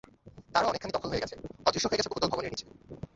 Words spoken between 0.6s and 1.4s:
অনেকখানি দখল হয়ে গেছে,